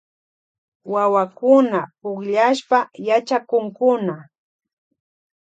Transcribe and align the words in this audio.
Wawakuna 0.93 1.79
pukllashpa 2.01 2.79
yachakunkuna. 3.07 4.15